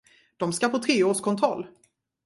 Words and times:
De 0.37 0.53
ska 0.53 0.69
på 0.69 0.79
treårskontroll. 0.79 1.67